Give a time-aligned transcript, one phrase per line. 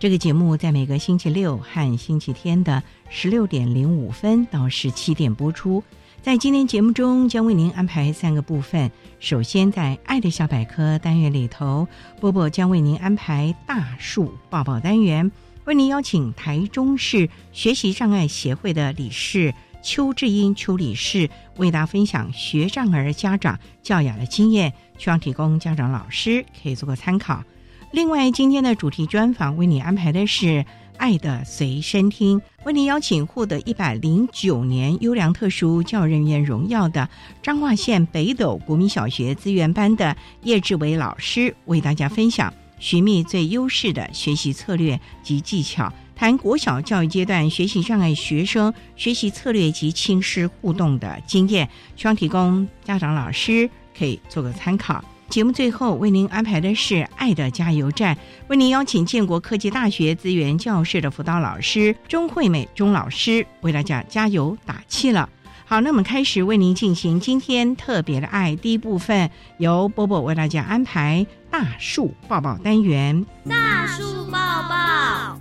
[0.00, 5.82] 这个节目在每个星期六和星期天的十六点零五分到十七点播出。
[6.22, 8.92] 在今天节目中，将为您安排三个部分。
[9.18, 11.88] 首先，在《爱的小百科》单元里头，
[12.20, 15.32] 波波将为您安排大树抱抱单元，
[15.64, 19.52] 为您邀请台中市学习障碍协会的理事
[19.82, 27.42] 邱志英邱理事为大家分享学障儿家长教养的经验，希望提供家长老师可以做个参考。
[27.90, 30.46] 另外，今天的主题专访为你安排的是
[30.98, 37.08] 《爱的随身听》，为您邀请获得一百零九年优良特殊教育人员荣耀的
[37.42, 55.02] 彰化县北斗国民小学资源班的叶志伟老师，为大家分享寻觅最优势的学习策略及技巧，谈国小教育阶段学习障碍学生学习策略及亲师互动的经验，希望提供家长老师可以做个参考。
[55.28, 58.16] 节目最后为您安排的是“爱的加油站”，
[58.48, 65.28] 为您邀请建国科技大学资源教室的辅导老师钟惠美钟老师为大家加油打气了。
[65.66, 73.24] 好，那我们开始为您进行今天特别的爱第一部分，由波波为大家安排大树抱抱单元。
[73.46, 75.38] 大树抱抱，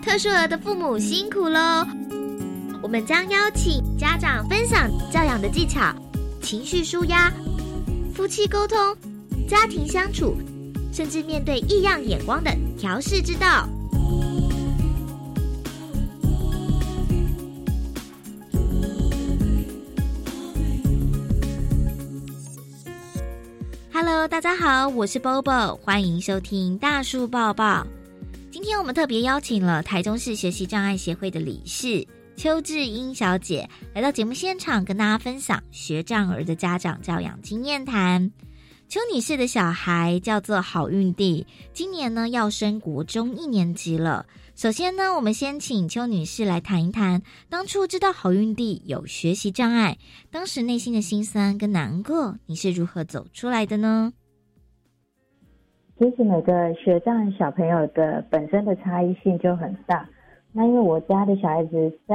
[0.00, 1.84] 特殊儿的父母辛苦喽！
[2.80, 5.92] 我们将邀请家长分享教养的技巧。
[6.44, 7.32] 情绪舒压、
[8.14, 8.76] 夫妻沟通、
[9.48, 10.36] 家庭相处，
[10.92, 13.66] 甚至面对异样眼光的调试之道。
[23.90, 27.86] Hello，大家好，我是 Bobo，欢迎收听大树抱抱。
[28.52, 32.06] 今天我们特别邀请了台中市学习障碍协会的理事。
[32.36, 38.30] 邱志英小姐来到节目现场，跟大家分享学障儿的家长教养经验谈。
[38.88, 44.26] 邱女士的小孩叫做好运弟，今年呢要升国中一年级了。
[44.54, 49.96] 首先呢，我们先请邱女士来谈一谈，当初知道好运弟有学习障碍，
[50.30, 54.12] 当时内心的心酸跟难过，你是如何走出来的呢？
[55.98, 60.06] 其实每个学障小朋友的本身的差异性就很大。
[60.56, 62.14] 那因为我家的小孩子在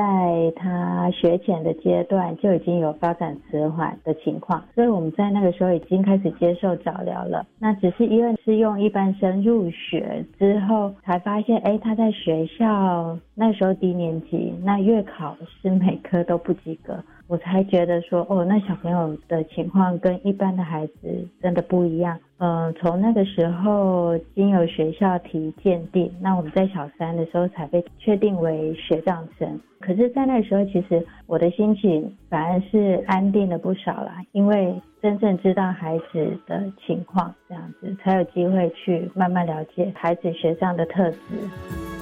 [0.55, 7.45] 他学前的阶段就已经有发展迟缓的情况，所以我们在那个时候已经开始接受早疗了。
[7.59, 17.03] 那只是因为是用一般生入学之后才发现，哎，他在学校那时候低年级，那月考是每科都不及格。
[17.29, 22.17] 我才觉得说，哦，那小朋友的情况跟一般的孩子真的不一样。
[22.39, 29.59] 嗯，从那个时候经由学校提鉴定，那我们在小三的时候才被确定为学障生。
[29.79, 41.98] 可是，在那时候，其实我的心情反而是安定了不少啦，因为真正知道孩子的情况，这样子才有机会去慢慢了解孩子学障的特质。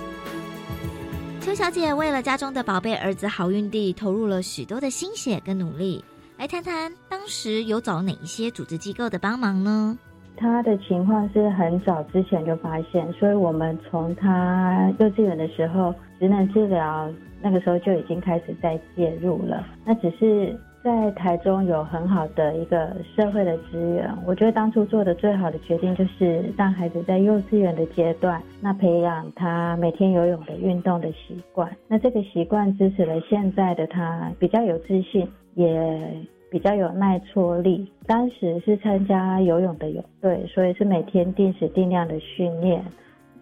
[1.48, 6.04] 邱小姐为了家中的宝贝儿子好运地，投入了许多的心血跟努力。
[6.38, 9.98] 来谈谈当时有找哪一些组织机构的帮忙呢？
[10.36, 17.10] 他的情况是很早之前就发现，所以我们从他幼稚园的时候，职能治疗
[17.42, 19.66] 那个时候就已经开始在介入了。
[19.86, 20.54] 那只是。
[20.88, 31.70] 在台中有很好的一个社会的资源，我觉得当初做的最好的决定就是让孩子在幼稚园的阶段，那培养他每天游泳的运动的习惯。
[31.90, 36.10] 那这个习惯支持了现在的他比较有自信，也
[36.50, 37.92] 比较有耐挫力。
[38.06, 42.82] 当时是参加游泳的泳队，所以是每天定时定量的训练，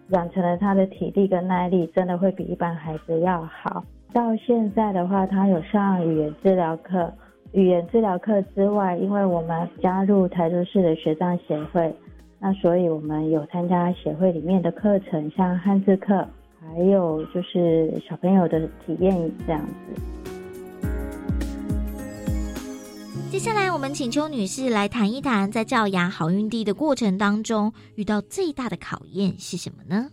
[0.08, 3.84] 养成了他的体力跟耐力，真的会比一般孩子要好。
[4.12, 7.12] 到现在的话，他有上语言治疗课。
[7.56, 11.90] 语言治疗课之外，因为我们加入台州市的学障协会，
[12.38, 16.28] 那所以我们有参加协会里面的课程，像汉字课，
[16.60, 20.02] 还有就是小朋友的体验营这样子。
[23.30, 30.10] 接下来，我们请邱女士来谈一谈，在教养好运地的过程当中，遇到最大的考验是什么呢？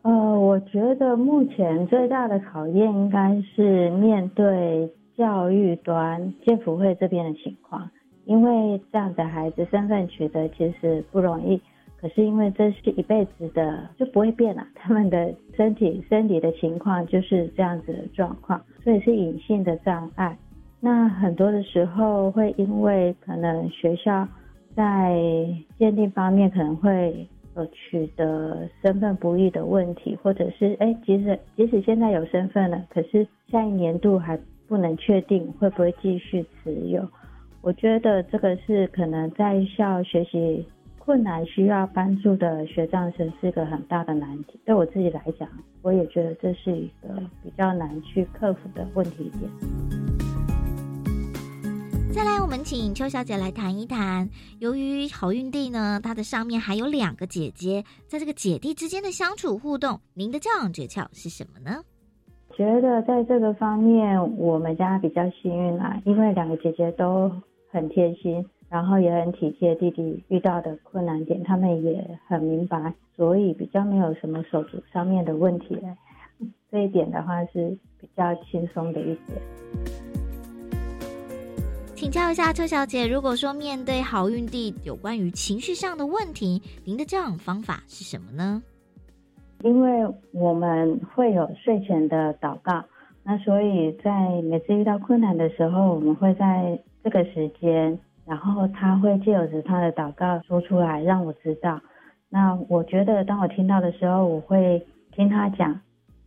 [0.00, 0.10] 呃，
[0.40, 4.90] 我觉得目前最大的考验应该是面对。
[5.16, 7.90] 教育端建福会这边的情况，
[8.24, 11.60] 因为这样的孩子身份取得其实不容易，
[12.00, 20.38] 可是因为这是一辈子的就不会变了，他们的身体身体的情况就是这样子的状况，所以是隐性的障碍。
[20.80, 24.26] 那很多的时候会因为可能学校
[24.74, 25.18] 在
[25.78, 34.38] 鉴定方面可能会有取得身份不易的问题，或者是哎，即使即使现在有身份了，可是下一年度还。
[34.70, 37.04] 不能确定会不会继续持有，
[37.60, 40.64] 我觉得这个是可能在校学习
[40.96, 44.60] 困难需要帮助的学障生是个很大的难题。
[44.64, 45.48] 对我自己来讲，
[45.82, 47.08] 我也觉得这是一个
[47.42, 49.50] 比较难去克服的问题点。
[52.12, 54.30] 再来，我们请邱小姐来谈一谈，
[54.60, 61.82] 由于好运地呢，它的上面还有两个姐姐，在这个姐弟之间的相处互动，您的教养诀窍是什么呢？
[62.60, 67.32] 觉得在这个方面，我们家比较幸运啦，因为两个姐姐都
[67.70, 75.96] 很贴心，然后也很体贴弟弟遇到的困难点，他们也很明白，所以比较没有什么手足上面的问题嘞。
[76.70, 79.40] 这一点的话是比较轻松的一点。
[81.94, 88.62] 请教一下邱小姐，如果说面对好运地有关于情绪上的问题，您的教养方法是什么呢？
[89.62, 92.84] 因为我们会有睡前的祷告，
[93.22, 101.80] 那所以在每次遇到困难的时候，我们会在这个时间，然后他会借由着他的祷告说出来，让我知道。
[102.28, 105.80] 那我觉得，当我听到的时候，我会听他讲。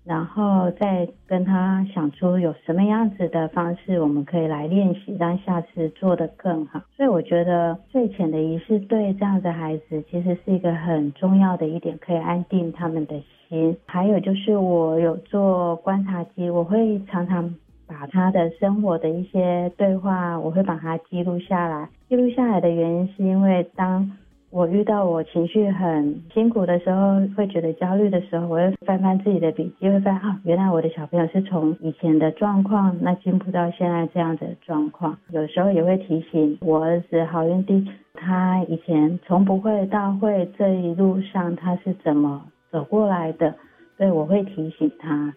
[0.06, 6.82] 然后再跟他想出有什么样子的方式，我们可以来练习，让下次做得更好。
[6.98, 13.78] 所以我觉得睡前的仪式对这样的孩子其实是一个很重要的一点，可以安定他们的心。
[13.86, 17.56] 还有就是我有做观察机，我会常常
[17.88, 21.88] 把他的生活的一些对话，我会把它记录下来。
[22.10, 24.12] 记录下来的原因是因为当
[24.54, 35.18] 我遇到我情绪很辛苦的时候，会觉得焦虑的时候，我会翻翻自己的笔记，会发现啊，原来我的小朋友是从以前的状况，那进步到现在这样的状况。
[35.32, 37.84] 有时候也会提醒我儿子郝云迪，
[38.14, 43.56] 他以前从不会到会这一路上他是怎么走过来的，
[43.98, 45.34] 所以我会提醒他。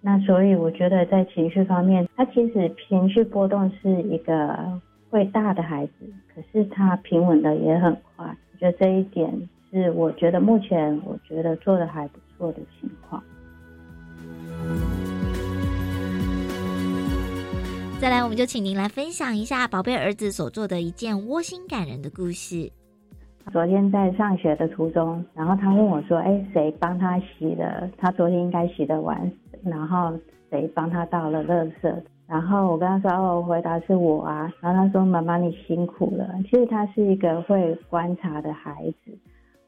[0.00, 4.58] 那所以我觉得在情绪方面，他其实情绪波动是一个
[5.08, 5.92] 会大的孩子，
[6.34, 8.36] 可是他平稳的也很快。
[8.56, 13.22] 我觉得这一点是我觉得目前我觉得做的还不错的情况。
[18.00, 22.72] 再来，我们就请您来分享一下宝贝儿子所做的一件窝心感人的故事。
[23.52, 27.90] 昨天在上学的途中，然后他问我说：“哎，谁帮他洗的？
[27.98, 29.30] 他昨天应该洗的碗，
[29.62, 30.18] 然后
[30.50, 31.94] 谁帮他倒了垃圾？”
[32.28, 34.52] 然后我跟他说，哦，回答是我啊。
[34.60, 36.28] 然后他说，妈妈你辛苦了。
[36.44, 39.16] 其实他是一个会观察的孩子。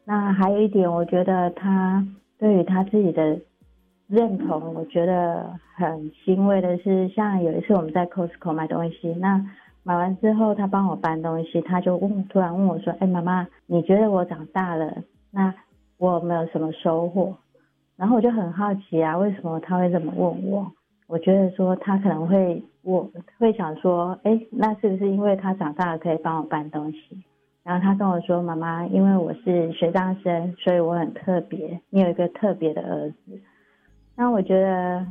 [0.04, 2.04] 那还有一点，我觉得他
[2.38, 3.38] 对于他自己的
[4.08, 9.44] 认同，我觉得很欣慰的是，像有一次我们在 Costco 买东西，那
[9.84, 14.92] 买完之后他帮我搬东西，他就问，突然问我说，哎，妈妈，你觉得我长大了，
[15.30, 15.54] 那
[15.98, 17.36] 我没有什么收获？
[17.96, 20.72] 然后我就很好奇啊，为什么他会这么问我？
[21.08, 27.24] 我觉得说他可能会，我会想说，哎，那是不是因为他长大了可以帮我搬东西？
[27.64, 33.40] 然后他跟我说，妈妈，因为我是学长生，所以我很特别，你有一个特别的儿子。
[34.16, 35.06] 那我觉得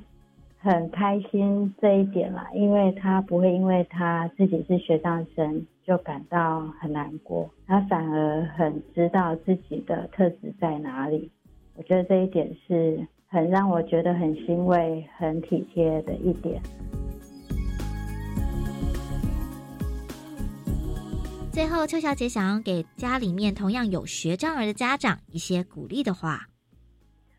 [0.60, 11.32] 很开心这一点啦，因为他不会因为他自己是学长生就感到很难过，他反而很知道自己的特质在哪里。
[11.76, 13.08] 我觉得这一点是。
[13.30, 16.62] 很让我觉得很欣慰、很体贴的一点。
[21.52, 26.48] 最后，邱小姐想要给家里面同样有学障儿的家长一些鼓励的话。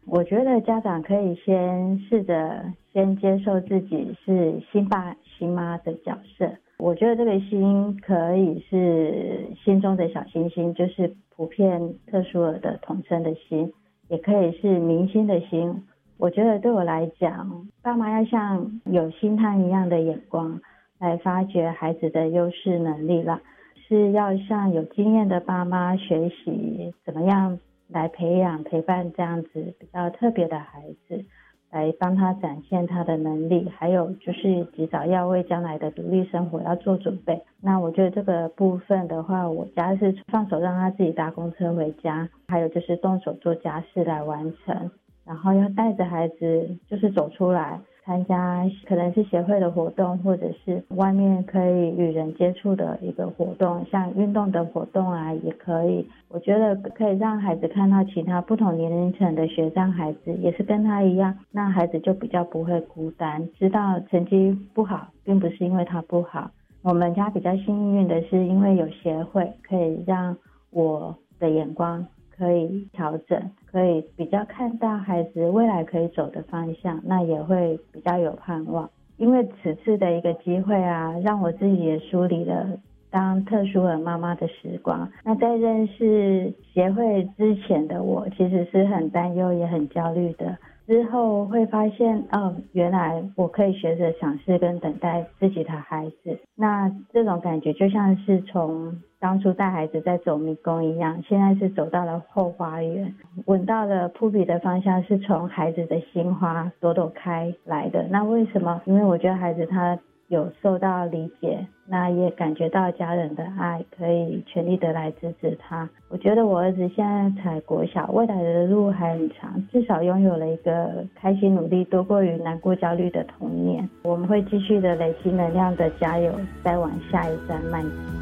[0.05, 6.51] 我觉得家长可以先试着先接受自己是新爸新妈的角色。
[6.79, 13.73] 我觉得这个心可以是心中的小星星，就是普遍特殊儿的统称的心，
[14.09, 15.85] 也可以是明星的心。
[16.17, 20.61] 我觉得对我来讲，爸妈要像有星探一样的眼光
[20.99, 23.41] 来发掘孩子的优势能力了，
[23.87, 27.59] 是要向有经验的爸妈学习怎么样。
[27.91, 31.25] 来培养陪伴这样子比较特别的孩子，
[31.71, 37.43] 来帮他展现他的能力，还有就是及早要为将来的独立生活要做准备。
[37.61, 44.91] 那我觉得这个部分的话，我家是放手让他自己搭公车回家，还有就是动手做家事来完成，
[45.27, 47.81] 然后要带着孩子就是走出来。
[48.09, 56.09] 参加可能是协会的活动，或者是外面可以与人接触的一个活动，像运动的活动啊，也可以。
[56.31, 66.51] 我觉得可以让孩子看到其他不同年龄层的学障孩子，也是跟他一样，那孩子就比较不会孤单，知道成绩不好，并不是因为他不好。
[66.81, 70.35] 我们家比较幸运的是，因为有协会，可以让
[70.71, 72.07] 我的眼光。
[72.39, 78.89] 可以调整，可以比较看到孩子未来可以走的方向，那也会比较有盼望。
[79.17, 82.79] 因为此次的一个机会啊，让我自己也梳理了
[83.11, 85.11] 当特殊儿妈妈的时光。
[85.25, 90.57] 那在认识协会之前的我，其实是很担忧也很焦虑的。
[90.87, 96.39] 之后会发现，哦，原来我可以学着想试跟等待自己的孩子。
[96.55, 103.15] 那这种感觉就像是从当初带孩子在走迷宫一样，现在是走到了后花园，
[103.47, 108.07] 闻到了扑鼻的方向，是从孩子的心花朵朵开来的。
[108.11, 108.81] 那为什么？
[108.85, 109.99] 因为我觉得孩子他。
[110.29, 115.89] 有受到理解，那也感觉到家人的爱，可以全力的来支持他。
[116.11, 123.89] 我觉得我儿子现在才国小，未来的路还很长，至少拥有了一个开心努力多过于难过焦虑的童年。
[124.03, 126.31] 我们会继续的累积能量的加油，
[126.63, 128.18] 再往下一站迈进。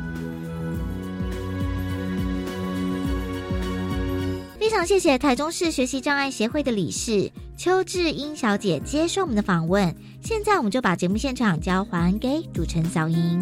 [4.66, 9.94] 非常谢谢台中市学习障碍协会的理事邱志英小姐接受我们的访问。
[10.20, 13.40] 现在我们就把节目现场交还给主持人小英。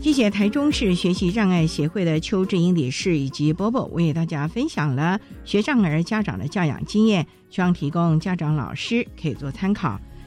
[0.00, 10.00] 谢谢台中市学习障碍协会的邱志英理事以及波波为大家分享了学障儿家长的教养经验，希望提供家长老师可以做参考。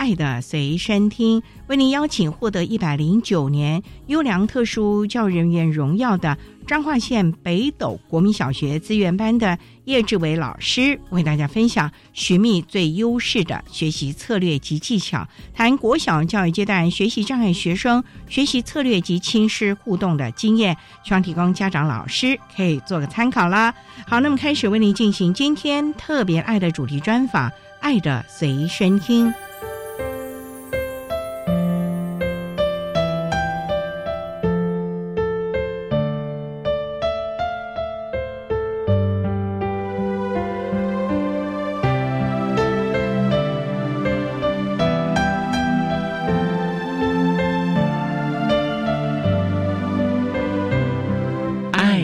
[0.00, 6.38] 爱的随身听》，为您邀请获得一百零九年优良特殊教育人员荣耀的。
[6.66, 23.74] 彰化县北斗国民小学资源班的叶志伟老师为大家分享寻觅最优势的学习策略及技巧，谈国小教育阶段学习障碍学生学习策略及亲师互动的经验，希望提供家长老师可以做个参考啦。
[24.06, 29.30] 好，那么开始为您进行今天特别爱的主题专访，爱的随身听。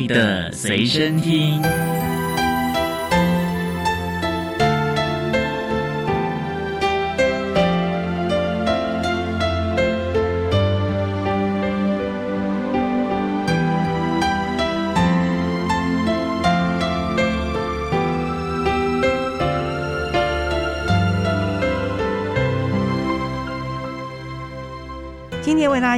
[0.06, 1.60] 的随身听。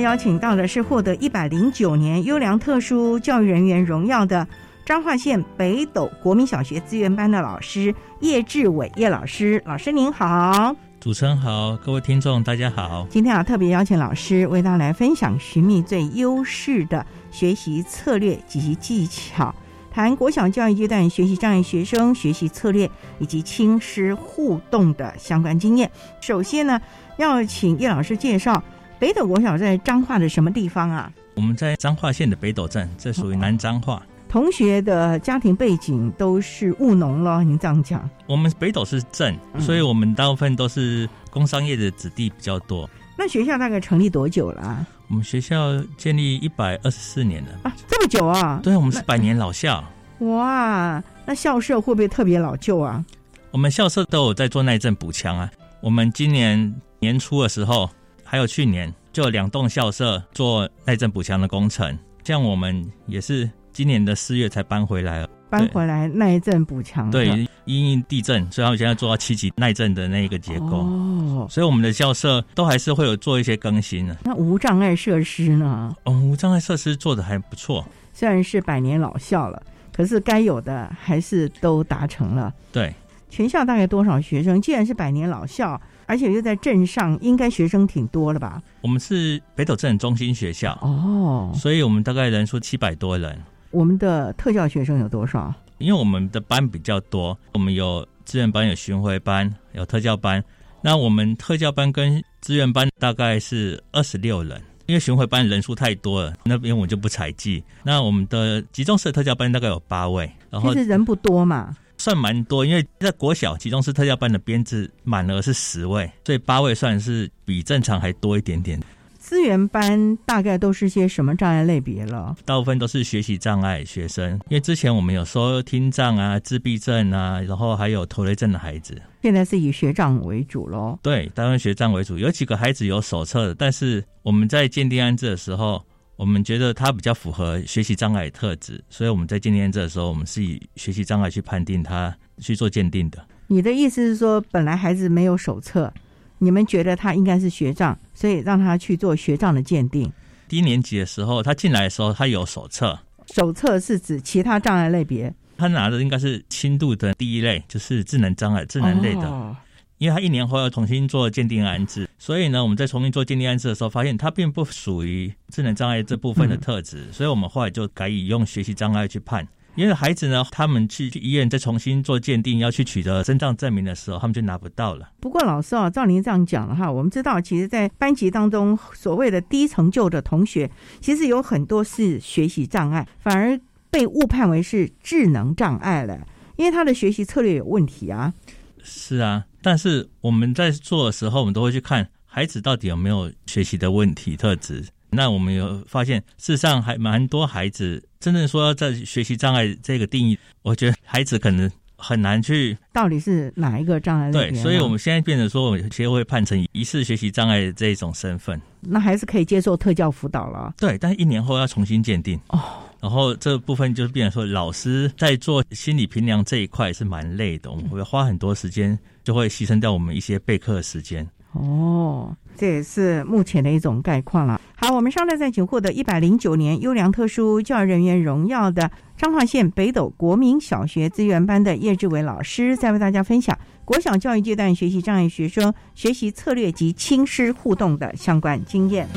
[0.01, 4.47] 邀请到的是获得一百零九年优良特殊教育人员荣耀的
[4.85, 13.07] 彰化县北斗国民小学资源班的老师叶志伟叶老师，老师您好，主持人好，各位听众大家好。
[13.11, 19.55] 今天啊，特别邀请老师为大家来分享寻觅最优势的学习策略及技巧，
[19.93, 25.91] 谈国小教育阶段学习障碍学生学习策略以及亲师互动的相关经验。
[26.21, 26.81] 首先呢，
[27.19, 28.63] 要请叶老师介绍。
[28.99, 31.11] 北斗国小在彰化的什么地方啊？
[31.35, 34.03] 我们在彰化县的北斗镇，这属于南彰化。
[34.29, 38.09] 同学的家庭背景都是务农了，您这样讲。
[38.27, 42.91] 我们北斗是镇，嗯所以我们大部分都是工商业的子弟比较多。
[43.17, 44.87] 那学校大概成立多久了啊？
[45.09, 48.61] 我们学校建立一百二十四年了，啊，这么久啊？
[48.63, 49.83] 对，我们是百年老校。
[50.19, 53.05] 哇，那校舍会不会特别老旧啊？
[53.53, 55.51] 我们校舍都有在做耐震补强啊。
[55.81, 57.89] 我们今年年初的时候，
[58.31, 61.99] 还有去年，就有两栋校舍做耐震补强的工程。
[62.23, 67.13] 像我们也是今年的四月才搬回来了，搬回来耐震补强的。
[67.13, 70.77] 对，因应地震，所以他们现在做到七级耐震的那个结构。
[70.77, 74.15] 哦，所以我们的校舍都还是会有做一些更新的。
[74.25, 75.97] 那无障碍设施呢？
[76.05, 77.83] 哦，无障碍设施做的还不错。
[78.13, 82.53] 虽然是百年老校了，可是该有的还是都达成了。
[82.71, 82.93] 对，
[83.31, 84.61] 全校大概多少学生？
[84.61, 88.61] 既然是百年老校，而且又在镇上，应该学生挺多了吧？
[88.81, 93.39] 我们是北斗镇中心学校，哦，所以我们大概人数七百多人。
[93.71, 95.55] 我们的特教学生有多少？
[95.77, 100.43] 因为我们的班比较多，我们有志愿班、有巡回班、有特教班。
[100.81, 107.63] 那我们特教班跟志愿班大概是二十六人，因为巡回班人数太多了，那边我就不采集。
[107.83, 111.77] 那我们的集中式特教班大概有八位，然后其实人不多嘛。
[111.99, 118.81] 算蛮多，因为在国小其中是特教班的编制满额是十位，所以八位算是比正常还多一点点。
[119.19, 122.35] 资源班大概都是些什么障碍类别了？
[122.47, 128.97] 大部分都是学习障碍学生，因为之前我们有说听障啊、自闭症啊，然后还有头雷症的孩子。
[129.21, 130.99] 现在是以学障为主喽。
[131.03, 135.85] 对，大部分学障为主，有几个孩子有手册的，但是我们在鉴定安置的时候，
[136.19, 143.25] 我们觉得他比较符合学习障碍特质，所以我们在鉴定的时候，我们是以学习障碍去判定他去做鉴定的。
[143.47, 145.95] 你的意思是说，本来孩子没有手册，
[146.39, 150.13] 你们觉得他应该是学障，所以让他去做学障的鉴定。
[150.49, 152.99] 低年级的时候，他进来的时候，他有手册，
[153.33, 159.23] 手册是指其他障碍类别，他拿的应该是轻度的第一类，就是智能障碍、智能类的。
[159.23, 159.57] 哦
[159.99, 169.47] 因为他一年后要重新做鉴定安置，所以呢，我们在重新做鉴定安置的时候，发现它并不属于智能障碍这部分的特质，所以我们后来就改以用学习障碍去判。
[169.77, 175.09] 因为孩子呢，他们去去医院再重新做鉴定，要去取得身障证明的时候，他们就拿不到了。
[175.21, 180.69] 不过老师啊，照您这样讲的话，我们知道，其实，在班级当中，所谓的低成就的同学，
[181.01, 183.57] 其实有很多是学习障碍，反而
[183.89, 186.27] 被误判为是智能障碍了，
[186.57, 188.35] 因为他的学习策略有问题啊。
[188.83, 194.85] 是啊，但是我们在做的时候，我们都会去看孩子到底有没有学习的问题特质。
[195.11, 208.61] 那我们有发现，事实上还蛮多孩子真正说在学习障碍这个定义，我觉得孩子可能很难去到底是哪一个障碍对，所以我们现在变成说，我们协会判成疑似学习障碍这一种身份。
[208.81, 210.75] 那还是可以接受特教辅导了。
[210.77, 212.61] 对，但是一年后要重新鉴定哦。
[213.01, 221.27] 然后这部分就是变成说，老师在做心理评量这一块是蛮累的，我们会花很多时间，就会牺牲掉我们一些备课时间。
[221.53, 224.61] 哦，这也是目前的一种概况了。
[224.77, 239.09] 好，我们稍后再请获得一百零九年优良特殊教育人员荣耀的彰化县北斗国民小学资源班的叶志伟老师，再为大家分享国小教育阶段学习障碍学生学习策略及亲师互动的相关经验。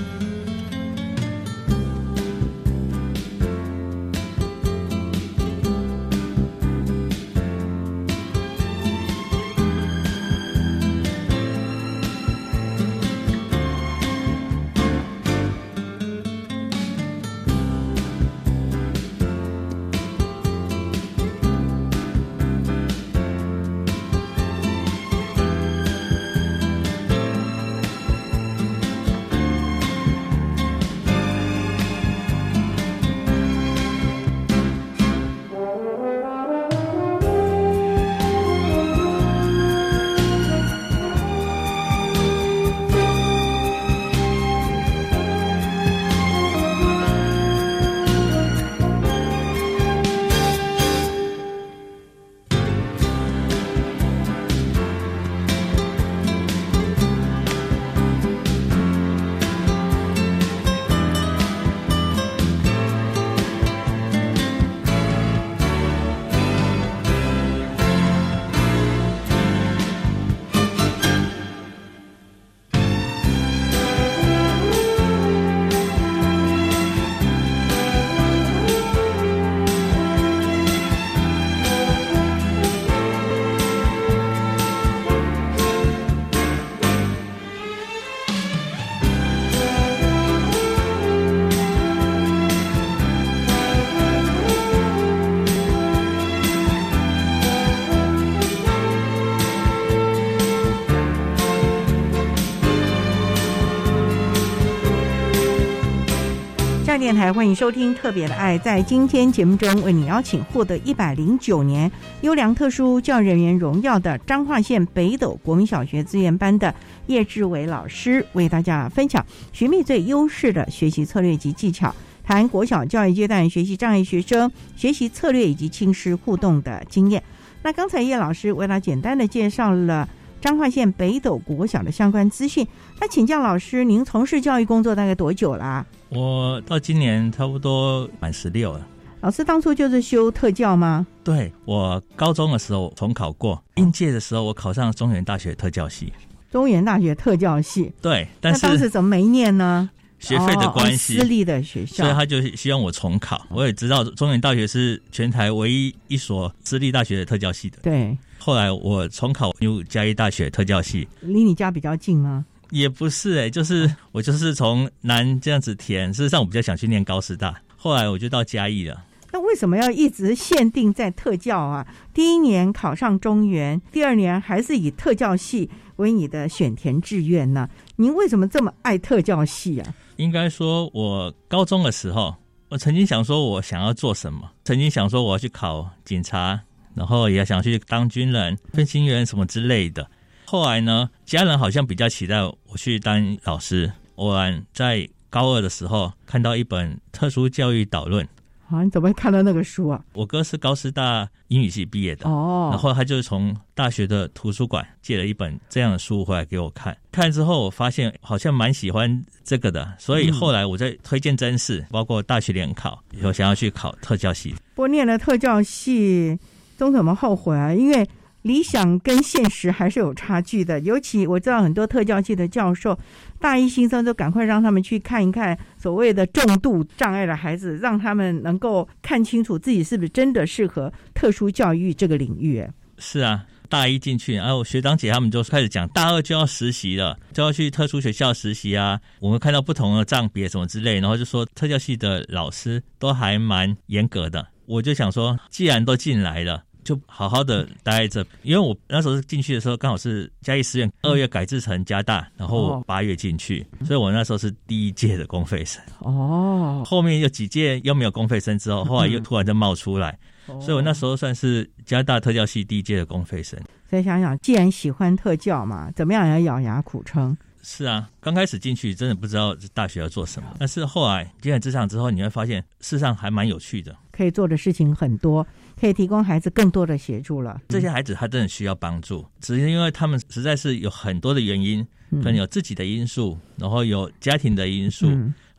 [107.02, 108.60] 电台，欢迎收听《特别的爱》。
[108.62, 116.76] 在今天节目中，为你邀请获得一百零九年优良特殊教育人员荣耀的彰化县北斗国民小学资源班的
[117.08, 121.92] 叶志伟老师，为大家分享寻觅最优势的学习策略及技巧，
[122.24, 127.24] 谈国小教育阶段学习障碍学生学习策略以及亲师互动的经验。
[127.64, 130.08] 那刚才叶老师为他简单的介绍了。
[130.42, 132.68] 彰化县北斗国小的相关资讯，
[133.00, 135.86] 那请教老师，您从事教育工作大概多久啦？
[136.10, 138.88] 我到今年差不多满十六了。
[139.22, 141.06] 老师当初就是修特教吗？
[141.24, 146.12] 对，我高中的时候重考过，应届的时候我考上中原大学特教系。
[146.52, 149.90] 中原大学特教系，对，但是当时怎么没念呢？
[150.22, 153.46] 学费的关系，私立的学校，所以他就希望我重考。
[153.50, 157.80] 我也知道中原大学是全台唯一一所私立大学的特教系的。
[157.82, 158.18] 对。
[158.38, 162.46] 后来我重考入嘉义大学特教系，离你家比较近吗？
[162.70, 166.14] 也不是哎，就是我就是从南这样子填。
[166.14, 169.04] 事实上，我比较想去念高师大，后来我就到嘉义了。
[169.34, 171.86] 那为什么要一直限定在特教啊？
[172.14, 177.70] 第一年考上中原，第二年还是以特教系为你的选填志愿呢？
[178.02, 179.94] 您为什么这么爱特教系啊？
[180.16, 182.36] 应该说，我高中的时候，
[182.70, 186.60] 我曾经想说我想要做什么，曾经想说我要去考警察。
[186.94, 190.06] 然后也想去当军人、飞行员什么之类的。
[190.46, 193.90] 后来呢，家人好像比较期待我去当老师。
[194.16, 198.26] 偶然在高二的时候看到一本《特殊教育导论》。
[198.72, 200.04] 啊，你怎么会看到那个书啊？
[200.14, 206.96] 我哥是高师大英语系毕业的哦，然后他就从大学的图书馆借了一本这样的书回来给我看。
[207.12, 214.56] 看之后，我发现好像蛮喜欢这个的，所以后来我在推荐真试，包括大学联考，有想要去考特教系。
[214.76, 216.40] 不过念了特教系。
[216.78, 217.72] 都怎么后悔啊？
[217.72, 218.04] 因为
[218.44, 220.80] 理想跟现实还是有差距的。
[220.80, 222.98] 尤其我知道很多特教系的教授，
[223.40, 232.68] 大一新生都赶快让他们去看一看所谓的重度障碍的孩子，让他们能够看清楚自己是不是真的适合特殊教育这个领域。
[232.98, 239.00] 是啊，大一进去，然后学长姐他们就开始讲，大二就要实习了，就要去特殊学校实习啊。
[239.20, 244.48] 我们看到不同的账别什么之类，然后就说特教系的老师都还蛮严格的。
[244.68, 246.64] 我就想说，既然都进来了。
[246.84, 255.82] 就好好的待着，因为我那时候进去的时候刚好是嘉义师院二月改制成加大，然后八月进去，所以我那时候是第一届的公费生。
[256.00, 260.18] 哦，后面有几届又没有公费生，之后 后来又突然就冒出来，
[260.60, 263.60] 所以我那时候算是加大特教系第一届的公费生。
[263.90, 267.38] 所以想想，既然喜欢特教嘛，怎么样也要咬牙苦撑。
[267.64, 275.46] 是啊，刚开始进去真的不知道大学要做什么，但是后来进了职场之后，你会发现事实上还蛮有趣的，可以做的事情很多。
[275.82, 277.60] 可以提供孩子更多的协助了。
[277.68, 285.08] 这些孩子他真的需要帮助，只是因为他们实在是有很多的原因，可能有自己的因素，然后有家庭的因素，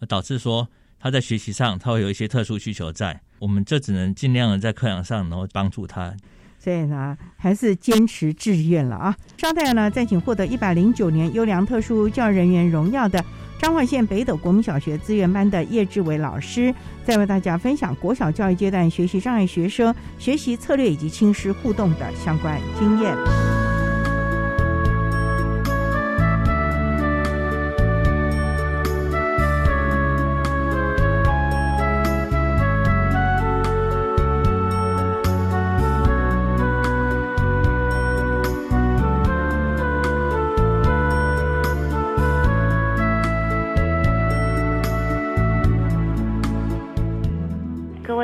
[0.06, 0.68] 导致说
[1.00, 3.20] 他在学习上他会有一些特殊需求在。
[3.40, 6.14] 我们就只能尽量的在课堂上，然后帮助他。
[6.56, 9.16] 所以呢，还是坚持志愿了啊！
[9.36, 13.24] 稍待呢，再请获得一百零九年优良特殊教育人员荣耀的。
[13.62, 23.16] 彰化县北斗国民小学资源班的叶志伟老师，在为大家分享国小教育阶段学习障碍学生学习策略以及亲师互动的相关经验。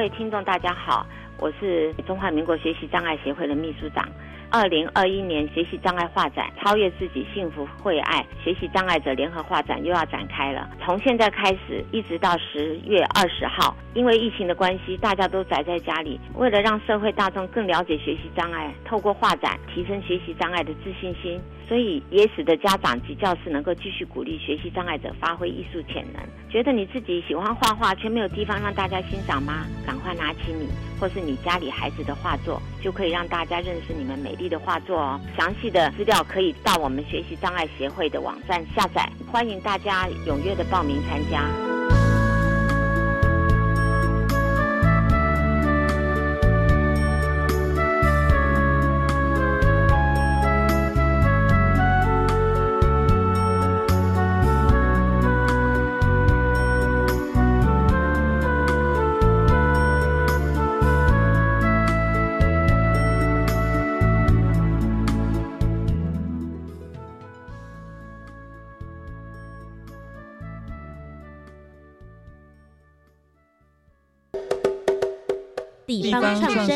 [0.09, 1.07] 听众大家好，
[1.38, 4.09] 我是中华民国学习障碍协会的秘书长。
[4.50, 10.68] 二零二一年学习障碍画展超越自己幸福会爱学习障碍者联合画展又要展开了。
[10.82, 16.18] 从现在开始一直到十月二十号，因为疫情的关系，大家都宅在家里。
[16.34, 21.40] 为了让社会大众更了解学习障碍，透过画展提升学习障碍的自信心。
[21.68, 26.22] 所以也使得家长及教师能够继续鼓励学习障碍者发挥艺术潜能。
[26.50, 29.66] 觉得你自己喜欢画画却没有地方让大家欣赏吗？
[29.87, 30.66] 赶快拿起你
[30.98, 35.20] 或是你家里孩子的画作，就可以让大家认识你们美丽的画作哦。
[35.37, 39.07] 详细的资料可以到我们学习障碍协会的网站下载。
[39.31, 41.67] 欢迎大家踊跃的报名参加。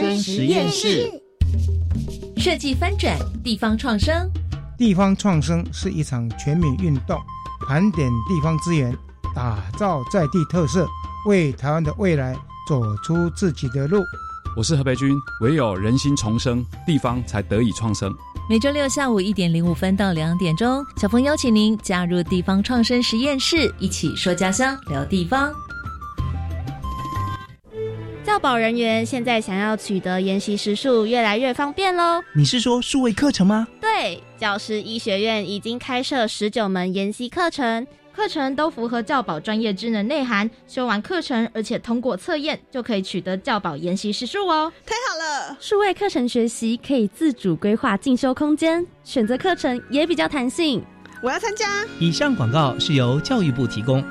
[0.02, 1.08] 生实验室，
[2.36, 4.28] 设计翻转地方创生。
[4.76, 7.16] 地方创生是一场全民运动，
[7.68, 8.92] 盘点地方资源，
[9.32, 10.88] 打造在地特色，
[11.26, 12.34] 为台湾的未来
[12.68, 14.02] 走出自己的路。
[14.56, 18.12] 我是何培军，唯有人心重生，地方才得以创生。
[18.50, 25.54] 每周六下午一点零五分到两点钟，小峰邀请您加入地方创生实验室，一起说家乡，聊地方。
[28.24, 32.22] 教保人员现在想要取得研习时数越来越方便喽。
[32.34, 33.66] 你是说数位课程吗？
[33.80, 40.48] 对，教师医学院已经开设十九门研习课程，课程都符合教保专业职能内涵。
[40.68, 44.72] 修完课程，而且通过测验，就可以取得教保研习时数哦。
[44.86, 45.56] 太好了！
[45.60, 50.80] 数位课程学习可以自主规划进修空间，选择课程也比较弹性。
[51.20, 51.66] 我要参加。
[51.98, 54.02] 以上广告是由教育部提供。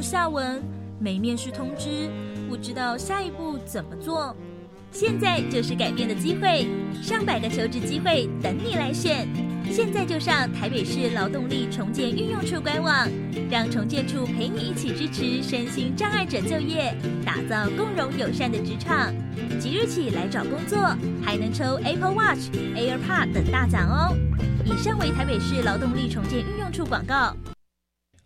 [0.00, 0.62] 下文，
[0.98, 2.10] 没面试通知，
[2.48, 4.34] 不知道下一步怎么做。
[4.92, 6.66] 现在就是改变的机会，
[7.00, 9.28] 上百个求职机会等你来选。
[9.70, 13.08] 现在就上台北市劳动力重建运用处官网，
[13.48, 16.92] 让重建处陪你一起支持身心障碍者就业，
[17.24, 19.14] 打造共融友善的职场。
[19.60, 20.76] 即日起来找工作，
[21.22, 24.16] 还能抽 Apple Watch、AirPod 等大奖哦。
[24.64, 27.36] 以上为台北市劳动力重建运用处广告。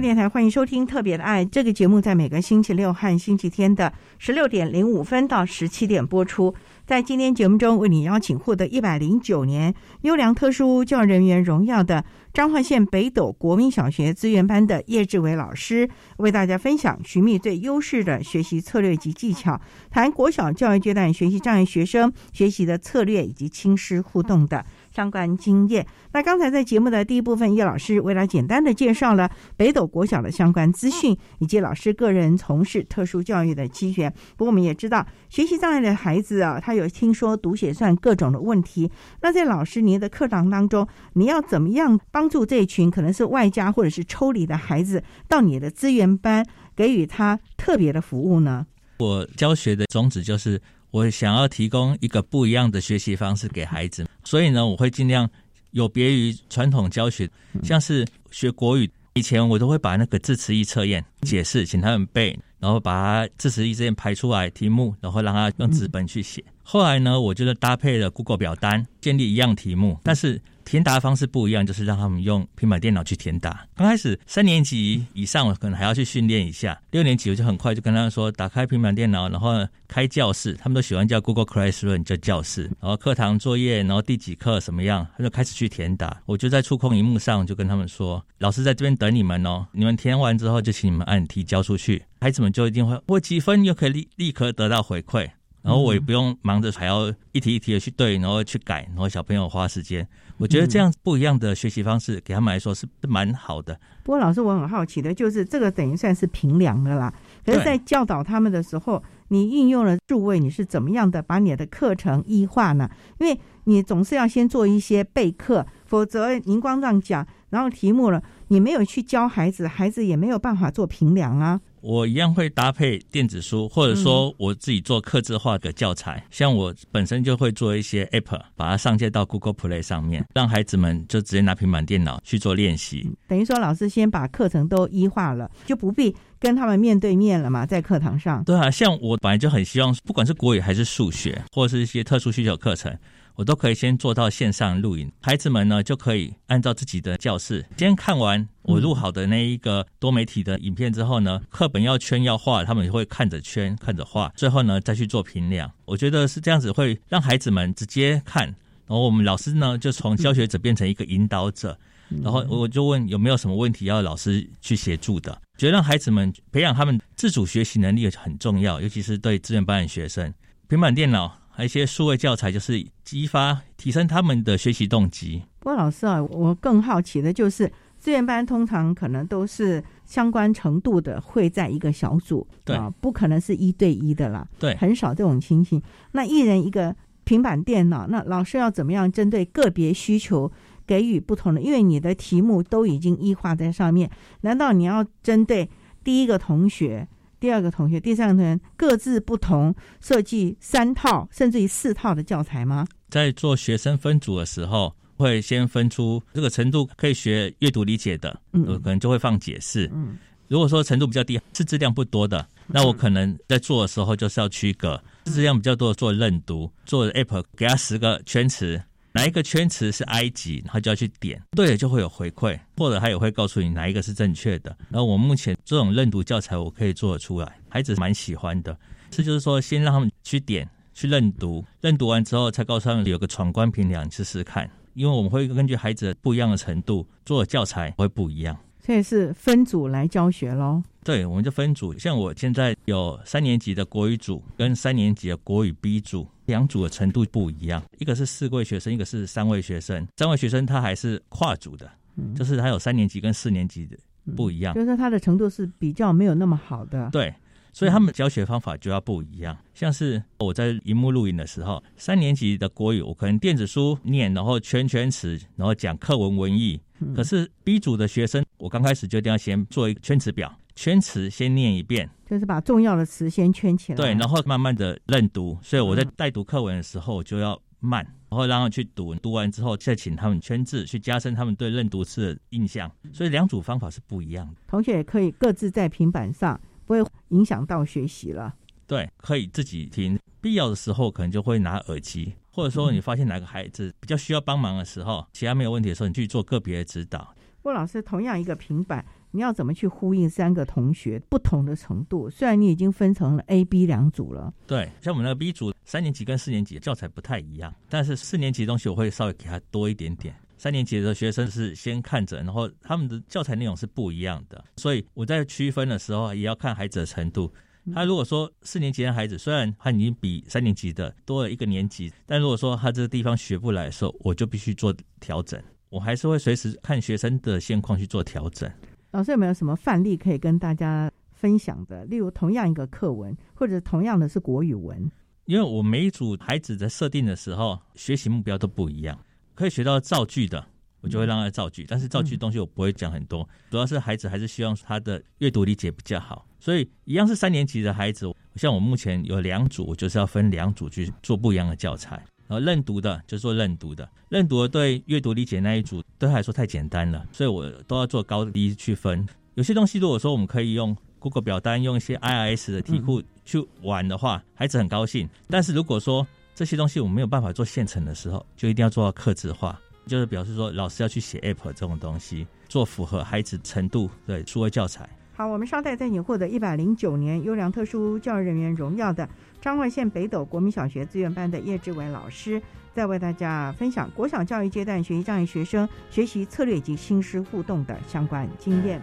[0.00, 6.54] 电台欢迎收听《特别的爱》这个节目，在每个星期六和星期天的十六点零五分到十七点播出。
[6.86, 19.60] 在今天节目中，为你邀请获得一百零九年优良特殊教育人员荣耀的彰化县北斗国民小学资源班的叶志伟老师，为大家分享寻觅最优势的学习策略及技巧，
[19.90, 24.64] 谈国小教育阶段学习障碍学生学习的策略以及亲师互动的。
[25.00, 25.86] 相关经验。
[26.12, 34.12] 那刚才在节目的第一部分，叶老师为了简单的介绍了北斗国小的相关资讯，以及老师个人从事特殊教育的机缘。
[34.36, 38.90] 不过我们也知道，学习障碍的孩子啊，他有听说读写算各种的问题。
[39.22, 46.44] 那在老师您的课堂当中，你要怎么样帮助这群可能是外加或者是抽离的孩子到你的资源班，
[46.76, 48.66] 给予他特别的服务呢？
[48.98, 50.60] 我教学的宗旨就是。
[50.90, 55.28] 我想要提供一个不一样的学习方式给孩子，所以呢，我会尽量
[55.70, 57.30] 有别于传统教学，
[57.62, 66.44] 像是学国语以前，我都会把那个字词义测验解释，请他们背，然后把字词义测验排出来题目，然后让他用纸本去写。
[66.72, 70.40] 后来呢，我就是搭配了 Google 表单，建立一样题目，但是。
[70.62, 73.66] 填答方式不一样，就是让他们用平板电脑去填答。
[73.74, 76.80] 刚开始三年级以上，可能还要去训练一下。
[76.92, 80.52] 六年级我就很快就跟他说，打开平板电脑，然后开教室。
[80.62, 82.70] 他们都喜欢叫 Google Classroom 叫教室。
[82.78, 86.22] 然后课堂作业，然后第几课什么样，他就开始去填答。
[86.24, 89.66] 我就在触控荧幕上就跟他们说，老师在这边等你们哦。
[89.72, 92.00] 你们填完之后，就请你们按题交出去。
[92.20, 95.28] 孩子们就一定会，我几分又可以立立刻得到回馈。
[95.62, 100.06] 然后我也不用忙着还要一题一题的去对，然后去改，然后小朋友花时间。
[100.38, 103.78] 我觉得这样不一样的学习方式，给他们来说是蛮好的。
[104.02, 107.12] 不过老师，我很好奇的就是，这个等于算是平凉的啦。
[107.44, 112.90] 可是，在教导他们的时候，你运用了数位，你是怎么样的把你的课程异化呢？
[113.18, 121.60] 因为你总是要先做一些备课，否则您光这样讲，然后题目了，你没有去教孩子，孩子也没有办法做平凉啊。
[121.80, 126.24] 我一样会搭配电子书，或者说我自己做刻字化的教材。
[126.30, 133.10] 像我本身就会做一些 App，把它上架到 Google Play 上面，让孩子们就直接拿平板电脑去做练习。
[133.28, 138.44] 等于说，老师先把课程都一化了，就不必跟他们面对面了嘛，在课堂上。
[138.44, 142.96] 对啊，像我本来就很希望，不管是国语还是数学，或者是一些特殊需求课程。
[143.40, 155.72] 我都可以先做到线上录影，孩子们呢就可以按照自己的教室，先看完我录好的那一个多媒体的影片之后呢，课本要圈要画，他们会看着圈看着画，最后呢再去做评量。
[155.86, 161.78] 我觉得是这样子会让孩子们直接看，然后我们老师呢就从教学者变成一个引导者，
[162.22, 170.30] 然后我就问有没有什么问题要老师去协助的，觉得让孩子们培养他们自主学习能力很重要，尤其是对资源班的学生，
[170.68, 175.42] 平板电脑还有一些数位教材，就是激发提升他们的学习动机。
[175.58, 185.82] 不过老师啊，我更好奇的就是资源班通常可能都是相关程度的会在一个小组，对啊，不可能是一对一的啦，对，很少这种情形。
[186.12, 190.50] 那一人一个平板电脑，那老师要怎么样针对个别需求
[190.86, 191.60] 给予不同的？
[191.60, 194.10] 因为你的题目都已经异化在上面，
[194.40, 195.68] 难道你要针对
[196.02, 197.06] 第一个同学？
[197.40, 202.86] 第二个同学、第三个同学各自不同，设计三套甚至于四套的教材吗？
[203.08, 209.90] 在做学生分组的时候，会先分出这个程度可以学阅读理解的，嗯我可能就会放解释。
[209.92, 210.16] 嗯，
[210.48, 218.80] 如果说程度比较低，是质量不多的，那我可能在做的时候就是要区隔，识字量比较多的做认读，做 app 给他十个圈词，
[219.12, 224.76] 哪一个圈词是埃及，他就要去点，对了就会有回馈，或者他也会告诉你哪一个是正确的。
[224.88, 228.76] 然后我目前这种认读教材我可以做得出来，孩子蛮喜欢的。
[229.10, 234.70] 这就是说，先让他们去点去认读，认读完之后才告诉他们有个闯关评量，试试看。
[234.94, 238.56] 因为我们会根据孩子不一样的程度做的教材会不一样。
[238.84, 240.82] 所以是分组来教学喽。
[241.02, 241.96] 对，我们就分组。
[241.98, 247.82] 像我现在有三年级的国语组跟三年级的国语 B 组，两组的程度不一样。
[247.98, 250.06] 一个是四位学生，一个是三位学生。
[250.16, 251.90] 三位学生他还是跨组的，
[252.34, 253.96] 就是他有三年级跟四年级的
[254.36, 254.74] 不一样。
[254.74, 257.08] 就是说他的程度是比较没有那么好的。
[257.10, 257.34] 对，
[257.72, 259.56] 所以他们教学方法就要不一样。
[259.74, 266.80] 像是我在荧幕录影的时候，三年级的国语我可能电子书念，然后圈圈词，然后讲课文文艺。
[267.14, 273.96] 可是 B 组的学生，我刚开始就一定要先做一个圈词表，圈词先念一遍，就是把重要的词先圈起来。
[273.96, 275.56] 对，然后慢慢的认读。
[275.62, 282.90] 所以我在带读课文的时候，我就要慢，然后让他们去读，读完之后再请他们圈字，去加深他们对认读字的印象。
[283.14, 284.54] 所以两组方法是不一样的。
[284.68, 288.52] 同学也可以各自在平板上，不会影响到学习了。
[288.84, 292.34] 对，可以自己听，必要的时候可能就会拿耳机。
[292.50, 297.32] 或者说，你发现哪个孩子比较需要帮忙的时候，其他没有问题的时候，你去做个别的指导。
[297.62, 302.28] 郭老师，同样一个平板，你要怎么去呼应三个同学不同的程度？
[302.28, 310.34] 虽然你已经分成了 A、B 两组了，对，像我们那个 B 组，三年级跟四年级教材不太一样，但是四年级的东西我会稍微给他多一点点。
[310.60, 317.50] 三年级的学生是先看着，然后他们的教材内容是不一样的，所以我在区分的时候也要看孩子的程度。
[317.94, 325.58] 他如果说四年级的孩子虽然他已经比三年级的多了一个年级，但如果说他这个地方学不来的时候，我就必须做调整。
[325.88, 328.70] 我还是会随时看学生的现况去做调整。
[329.12, 332.04] 老师有没有什么范例可以跟大家分享的？
[332.04, 335.10] 例如同样一个课文，或者同样的是国语文，
[335.46, 339.18] 因为我每一组孩子在设定的时候，学习目标都不一样，
[339.60, 340.66] 可以学到造句的。
[341.02, 359.26] 我就会让他造句，但是造句东西我不会讲很多，主要是孩子还是希望他的阅读理解比较好，所以一样是三年级的孩子，像我目前有两组，我就是要分两组去做不一样的教材，然后认读的就做认读的，认读的对阅读理解那一组对他来说太简单了，所以我都要做高低去分。
[359.54, 365.26] 有些东西如果说我们可以用 Google 表单，用一些 IRS 的题库去玩的话，孩子很高兴。
[365.48, 366.26] 但是如果说
[366.60, 369.80] 这些东西我们没有办法做现成的时候，就一定要做到克制化。
[370.06, 375.08] 就是表示说，老师要去写 app 这种东西，做符合孩子程度的数位教材。
[375.32, 379.26] 好，我们稍待，在你获得一百零九年优良特殊教育人员荣耀的
[379.58, 382.60] 彰化县北斗国民小学资源班的叶志伟老师，
[382.94, 389.00] 再为大家分享国小教育阶段学习障碍学生学习策略以及新师互动的相关经验。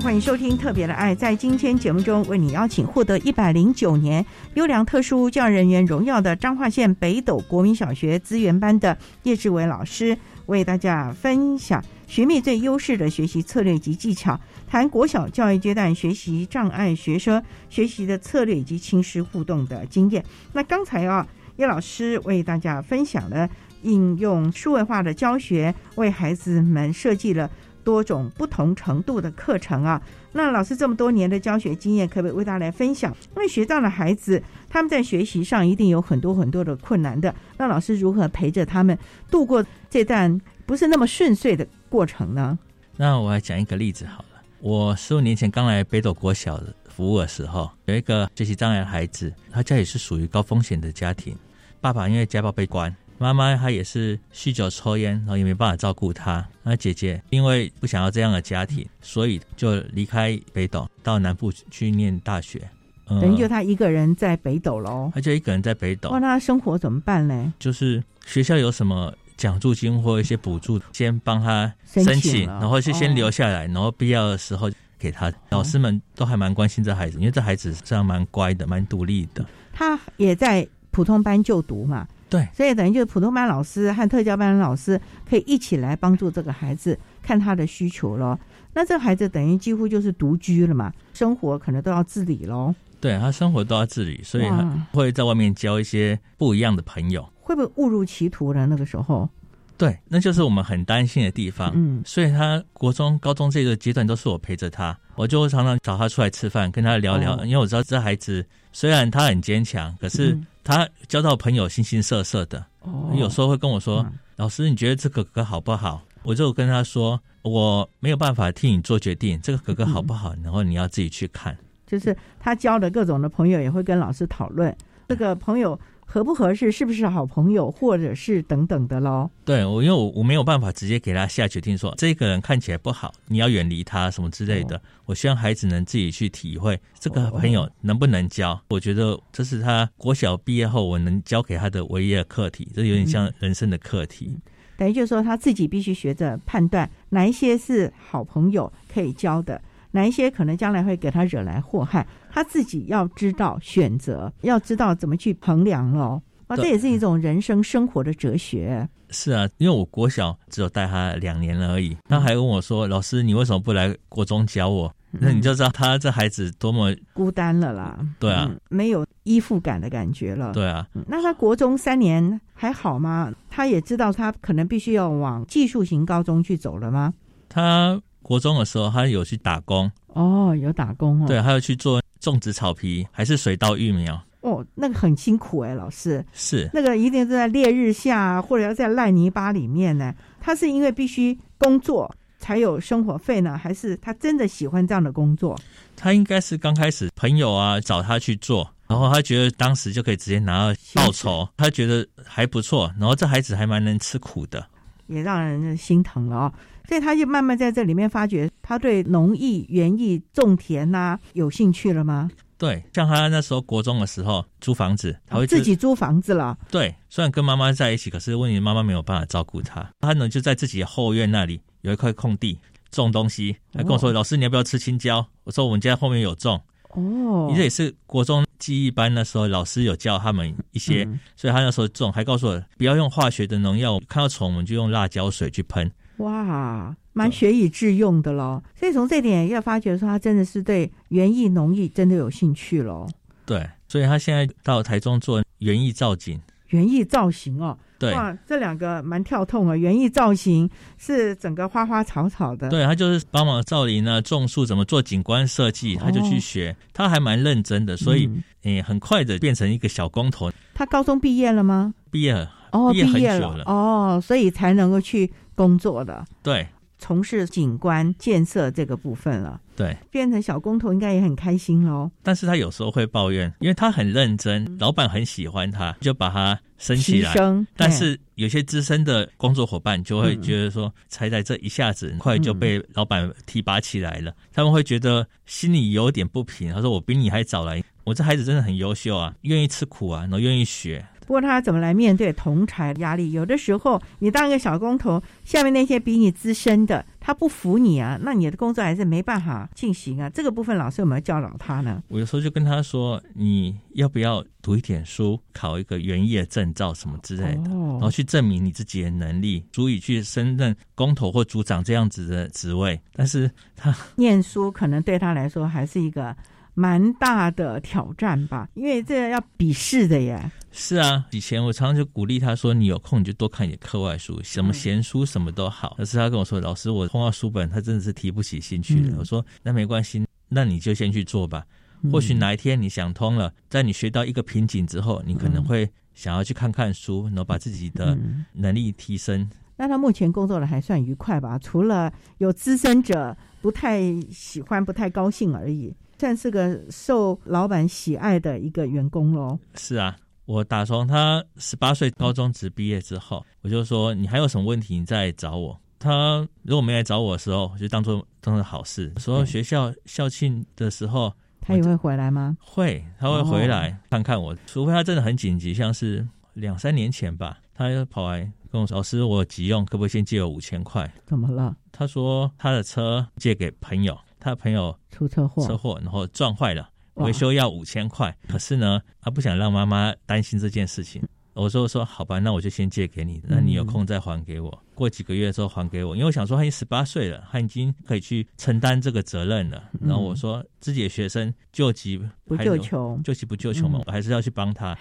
[0.00, 1.14] 欢迎收听《特别的爱》。
[1.18, 4.24] 在今天节目中，为你邀请获得一百零九年
[4.54, 14.38] 优良特殊教育人员荣耀的彰化县北斗国民小学资源班的叶志伟老师，为大家分享学妹最优势的学习策略及技巧，
[14.68, 20.24] 谈国小教育阶段学习障碍学生学习的策略以及亲师互动的经验。
[20.52, 21.26] 那刚才啊，
[21.56, 23.48] 叶老师为大家分享了
[23.82, 27.48] 应用数位化的教学，为孩子们设计了。
[27.84, 30.00] 多种不同程度的课程啊，
[30.32, 33.14] 那老师这么多年的教学经验，可不可以为大家来分享？
[33.36, 38.98] 因为学障的孩子，他们在学习上一定有很多很多的困难的，那老师如何陪着他们
[39.30, 42.58] 度过这段不是那么顺遂的过程呢？
[42.96, 44.28] 那我来讲一个例子好了。
[44.60, 46.58] 我十五年前刚来北斗国小
[46.88, 51.36] 服务的时候，有一个学习障碍的孩子，他家里是属于高风险的家庭，
[51.80, 52.94] 爸爸因为家暴被关。
[53.18, 56.46] 妈妈她也是酗酒抽烟，然后也没办法照顾她。
[56.62, 62.60] 那姐姐因为不想要这样的家庭，所以就离开北斗，到南部去念大学。
[63.06, 65.12] 等于就他一个人在北斗喽。
[65.14, 66.08] 他就一个人在北斗。
[66.08, 67.52] 哇，那生活怎么办呢？
[67.58, 75.30] 就是学校有什么奖助金或一些补助，先帮他申请，然后就先留下来，然后必要的时候给他。
[75.50, 79.44] 老师们都还蛮关心这孩子，因为这孩子这样蛮乖的，蛮独立的。
[79.70, 82.08] 他也在普通班就读嘛。
[82.34, 88.36] 对，所以等于就是普通班老师和特教班的老师可以一起来帮助这个孩子看他的需求咯。
[88.72, 92.74] 那这孩子等于几乎就是独居了嘛，生活可能都要自理喽。
[93.00, 94.44] 对他生活都要自理，所以
[94.92, 97.24] 会在外面交一些不一样的朋友。
[97.40, 98.66] 会不会误入歧途呢？
[98.66, 99.28] 那个时候？
[99.76, 101.70] 对，那就是我们很担心的地方。
[101.74, 107.44] 嗯，所以他国中、高中这个阶段都是我陪着他，我就常常找他出来吃饭，跟他聊聊。
[107.44, 112.64] 因为我知道这孩子虽然他很坚强，可是他交到朋友形形色色的。
[112.80, 114.04] 哦，有时候会跟我说
[114.36, 120.34] ：“老师，你觉得这个哥哥好不好？”我就跟他说：“我没有办法替你做决定，这个哥哥好不好？
[120.42, 121.56] 然后你要自己去看。”
[121.86, 124.74] 就是他交的各种的朋友也会跟老师讨论
[125.08, 125.78] 这个朋友。
[126.14, 129.28] 合不合适，是不是好朋友，或者是等等的喽？
[129.44, 134.80] 对我，因为我我没有办法直接给他下决定，说这个人看起来不好，你要远离他什么之类的。
[135.06, 138.56] 我希望孩子能自己去体会这个朋友能不能交。
[138.68, 144.38] 我觉得这是他国小毕业后我能教给他的唯一的课题，这有点像人生的课题。
[144.76, 149.60] 等于就是说他自己必须学着判断哪一些是好朋友可以交的。
[149.94, 156.20] 哪一些可能将来会给他惹来祸害，他自己要知道选择，要知道怎么去衡量喽。
[156.48, 158.86] 啊，这也是一种人生生活的哲学。
[159.10, 167.96] 是啊，因为我国小只有带他两年而已，他还问我说：“老师，你为什么不来国中教我？”那你就知道他这孩子多么孤单了啦。
[168.18, 170.52] 对啊，没有依附感的感觉了。
[170.52, 173.32] 对啊，那他国中三年还好吗？
[173.48, 177.14] 他也知道他可能必须要往技术型高中去走了吗？
[177.48, 178.02] 他。
[178.24, 181.26] 国中的时候，他有去打工哦，有打工哦。
[181.28, 190.12] 对，还有去做种植草皮，还是水稻育苗哦，那个很辛苦哎，老师是那个一定是在烈日下，或者要在烂泥巴里面呢。
[190.40, 195.58] 他是因为必须工作才有生活费呢，还是他真的喜欢这样的工作？
[195.96, 202.92] 他应该是刚开始朋友啊找他去做，然后他觉得当时就可以直接拿到报酬，他觉得还不错。
[202.98, 204.66] 然后这孩子还蛮能吃苦的，
[205.06, 206.52] 也让人心疼了哦。
[206.86, 212.30] 所以他就慢慢在这里面发觉，他对农艺、园艺、种田呐有兴趣了吗？
[212.58, 216.56] 对，像他那时候国中的时候租房子，他会自己租房子了。
[216.70, 222.58] 对，虽然跟妈妈在一起，可是问题妈妈没有办法照顾他，他呢就在自己后院那里有一块空地
[222.90, 223.56] 种东西。
[223.72, 226.60] 他跟我说：“老师，你要不要吃青椒？”我说：“我们家后面有种。”
[226.94, 231.04] 哦，这也是国中记忆班的时候老师有教他们一些，
[231.36, 235.90] 所以他那时候种，还告诉我不要用化学的农药，看到虫我们就用辣椒水去喷。
[236.18, 238.62] 哇，蛮学以致用的喽。
[238.78, 243.08] 所以从这点要发觉说，他真的是对园艺、农艺真的有兴趣咯。
[243.44, 246.40] 对，所以他现在到台中做园艺造景、
[246.74, 247.78] 园艺造型哦。
[247.98, 249.76] 对，哇，这两个蛮跳痛啊。
[249.76, 250.68] 园艺造型
[250.98, 258.28] 是整个花花草草的，对他就是帮忙造林啊、种树，怎么做景观设计，他就去学，他还蛮认真的，所以
[258.62, 260.50] 诶，很快的变成一个小工头。
[260.74, 261.94] 他高中毕业了吗？
[262.10, 265.32] 毕业了，哦，毕业了，哦，所以才能够去。
[265.56, 266.66] 工作的对，
[267.04, 272.10] 从事景观建设这个部分了，对，变成小工头应该也很开心喽。
[272.22, 277.34] 但是他有时候会抱怨，因为他很认真，老板很喜欢他，就把他升起来。
[277.76, 286.72] 但是有些资深的工作伙伴就会觉得说，才在这一下子，很快就被老板提拔起来了，他们会觉得心里有点不平。
[286.72, 293.32] 他说：“我比你还早来，我这孩子真的很优秀啊，愿意吃苦啊，然后愿意学。”不过他怎么来面对同才压力？
[293.32, 300.28] 有的时候你当一个小工头，下面那些比你资深的，他不服你啊，那你的工作还是没办法进行啊。
[300.30, 302.02] 这个部分老师有没有教导他呢？
[302.08, 313.00] 我有时候就跟他说，你要不要读一点书，考一个园艺证照什么之类的，然后去证明你自己的能力，足以去升任工头或组长这样子的职位。
[313.14, 316.36] 但是他 念书可能对他来说还是一个。
[316.76, 320.50] 蛮大的挑战吧，因为这要笔试的耶。
[320.76, 331.64] 是啊，以前我常常就鼓励他说：“你有空你就多看一点课外书，什么闲书什么都好。”可是他跟我说：“老师，我碰到书本，他真的是提不起兴趣了。”我说：“那没关系，那你就先去做吧。
[332.10, 338.18] 或许哪一天你想通了，在你学到一个瓶颈之后，你可能会想要去看看书，然后把自己的
[338.52, 341.56] 能力提升。”那他目前工作的还算愉快吧？
[341.60, 344.00] 除了有资深者不太
[344.30, 345.94] 喜欢、不太高兴而已。
[346.16, 349.58] 算是个受老板喜爱的一个员工喽。
[349.74, 350.16] 是啊，
[350.46, 355.78] 我打从他十八岁高中职毕业之后，我就说你还有什么问题，你再找我。
[355.98, 359.12] 他如果没来找我的时候，就当做当做好事。
[359.16, 362.56] 说学校校庆的时候，他也会回来吗？
[362.60, 364.54] 会，他会回来看看我。
[364.66, 368.40] 除非他真的很紧急，像是两三年前吧，他又跑来
[368.70, 371.74] 跟我说：“老师，我急用，可不可以先借我五千块？”怎么了？
[371.90, 374.18] 他说他的车借给朋友。
[374.40, 378.36] 他的朋友出车祸，车祸然后撞坏了，维修要五千块。
[378.48, 381.22] 可是呢，他不想让妈妈担心这件事情。
[381.54, 384.82] 我说说好吧，那我就先借给你，那你有空再还给我。
[384.92, 389.84] 过几个月之后还给我，因为我想说他已经十八岁了，他已经可以去承担这个责任了。
[390.00, 394.98] 然后我说自己的学生救急不救穷，救急不救穷嘛，我还是要去帮他。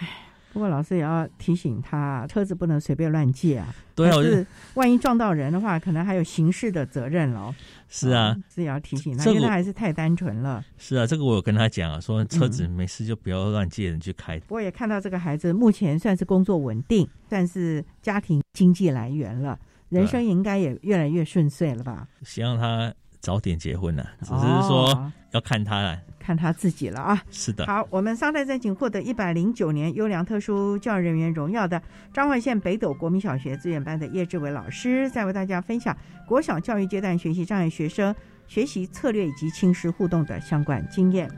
[0.53, 3.73] 不过老师也要提醒他，车子不能随便乱借啊。
[3.95, 4.45] 对啊，是
[4.75, 7.53] 万一撞到人的话，可能还有刑事的责任喽。
[7.89, 10.63] 是啊，是要提醒他，因为他还是太单纯了。
[10.77, 14.39] 是啊，这个我有跟他讲啊，说车子没事就不要乱借人去开。
[14.49, 22.07] 我也看到这个孩子目前算是工作稳定，算是家庭经济来源了，人生应该也越来越顺遂了吧？
[22.23, 22.93] 希望他。
[23.23, 27.21] 早点结婚呢，只是说要看他了，看他自己了啊。
[27.29, 31.81] 是的，好，我们商代在景获得一百零九年优良特殊教育人员荣耀的
[32.13, 35.95] 彰化县北斗国民小学资源班的叶志伟老师，再为大家分享
[36.25, 38.15] 国小教育阶段学习障碍学生
[38.47, 41.29] 学习策略以及亲师互动的相关经验。